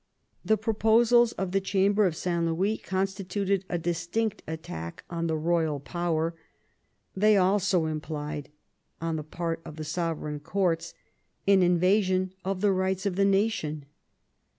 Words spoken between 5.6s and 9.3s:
power; they also implied on the